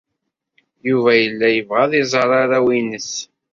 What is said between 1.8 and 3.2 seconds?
ad iẓer arraw-nnes.